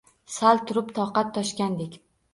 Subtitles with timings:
[0.37, 1.99] Sabr tulib toqat toshgandek